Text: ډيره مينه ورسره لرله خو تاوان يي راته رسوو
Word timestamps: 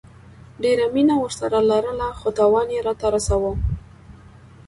ډيره 0.63 0.85
مينه 0.95 1.15
ورسره 1.23 1.57
لرله 1.69 2.09
خو 2.19 2.27
تاوان 2.37 2.67
يي 2.75 2.79
راته 2.87 3.07
رسوو 3.15 3.53